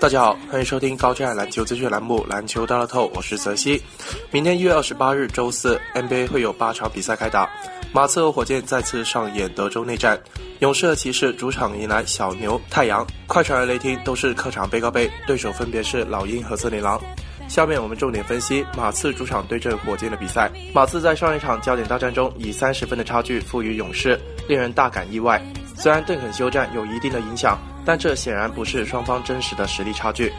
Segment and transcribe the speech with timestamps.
[0.00, 3.80] 大家好，欢迎收听高战篮球资讯栏目《篮球大乐透》，我是泽西。
[4.30, 7.48] 明天一月二十八日周四，NBA 会有八场比赛开打，
[7.92, 10.20] 马刺和火箭再次上演德州内战，
[10.58, 17.00] 勇士和骑士主场迎来小牛、太阳，快船和雷霆都是客场背靠背，对手分别是老鹰和森林狼。
[17.48, 20.50] 下面我们重点分析马刺主场对阵火箭的比赛。
[20.74, 24.18] 马刺在上一场焦点大战中以三十分的差距负于勇士，
[24.48, 25.40] 令人大感意外。
[25.76, 30.32] 虽然邓肯休战有一定的影响，但这显然不是双方真实的实力差距。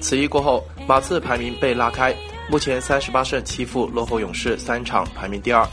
[0.00, 2.14] 此役过后，马刺排名被拉开，
[2.50, 5.66] 目前三十八胜七负，落后勇士三场，排名第二。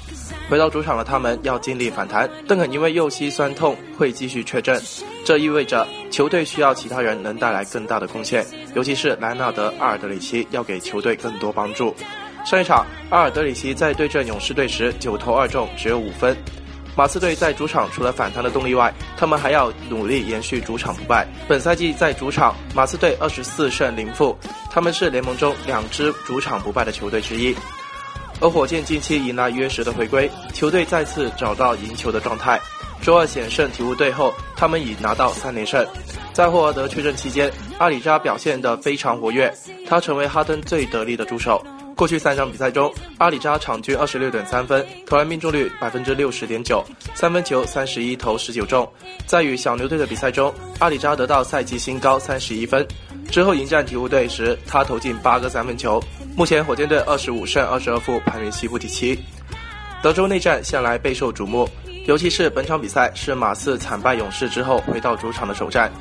[0.50, 2.28] 回到主场的他们要尽力反弹。
[2.48, 4.82] 邓肯因为右膝酸痛会继续缺阵，
[5.26, 11.94] 这意味着球队需要其他人能带来更大的贡献，尤其是莱纳德·阿尔德里奇要给球队更多帮助。
[12.46, 16.36] 上一场，阿尔德里奇在对阵勇士队时九投二中，只有五分。
[16.96, 21.26] 马刺队在主场除了反弹的动力外，他们还要努力延续主场不败。
[21.48, 24.38] 本赛季在主场，马刺队二十四胜零负，
[24.70, 27.56] 他们是联盟中两支主场不败的球队之一。
[28.42, 32.60] 而火箭近期迎来约什的回归，球队再次找到赢球的状态。
[33.02, 35.86] 周二险胜鹈鹕队后，他们已拿到三连胜。
[36.34, 39.54] 在霍华德缺阵期间，阿里扎表现得非常活跃，
[39.88, 41.62] 他成为哈登最得力的助手。
[42.00, 46.82] 过去三场比赛中，阿里扎场均二十六点三分，投篮命中率百分之六十点九，
[47.14, 48.90] 三分球三十一投十九中。
[49.26, 52.88] 在与小牛队的比赛中，阿里扎得到赛季新高三十一分。
[53.30, 56.02] 之后迎战鹈鹕队时，他投进八个三分球。
[56.38, 59.20] 目前火箭队二十五胜二十二负，排名西部第七。
[60.02, 61.68] 德州内战向来备受瞩目，
[62.06, 65.92] 尤其是本场比赛是马刺惨败勇士之后回到主场的首战。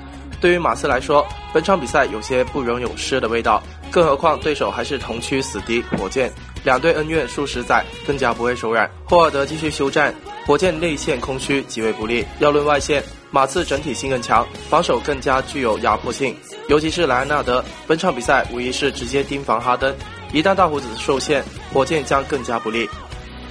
[0.41, 3.63] 对于马刺来说，本场比赛有些不容有失的味道。
[3.91, 6.31] 更何况对手还是同区死敌火箭，
[6.63, 8.89] 两队恩怨数十载，更加不会手软。
[9.07, 10.15] 霍尔德继续休战，
[10.47, 12.25] 火箭内线空虚，极为不利。
[12.39, 16.37] 要论外线，马刺整体性更强，防守更加具有压迫性。
[16.69, 19.97] 尤其是莱昂纳德，本场比赛无疑是直接盯防哈登，
[20.33, 22.87] 一旦大胡子受限，火箭将更加不利。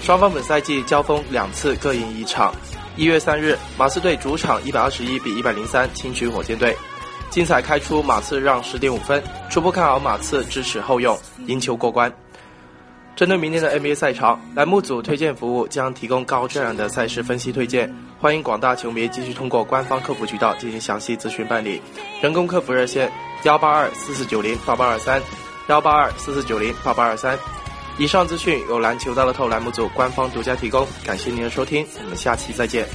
[0.03, 2.53] 双方本赛季交锋两次各赢一场。
[2.97, 6.75] 一月三日，马刺队主场一百二十一比一百零三轻取火箭队。
[7.29, 9.21] 精彩开出，马刺让十点五分，
[9.51, 11.15] 初步看好马刺支持后用，
[11.45, 12.11] 赢球过关。
[13.15, 21.79] 针对明天的 NBA 赛场，栏目组推荐服务将提供高质量的赛事分析推荐，欢迎广大球迷继续通过官方客服渠道进行详细咨询办理。
[22.19, 23.11] 人工客服热线：
[23.43, 25.21] 幺八二四四九零八八二三，
[25.67, 27.37] 幺八二四四九零八八二三。
[27.99, 32.87] 以上资讯由篮球大乐透栏目组官方独家提供，感谢您的收听，我们下期再见。